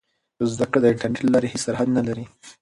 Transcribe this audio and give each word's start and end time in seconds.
زده 0.53 0.65
کړه 0.69 0.79
د 0.81 0.85
انټرنیټ 0.91 1.21
له 1.25 1.31
لارې 1.33 1.47
هېڅ 1.53 1.61
سرحد 1.65 1.87
نه 1.97 2.01
لري. 2.07 2.25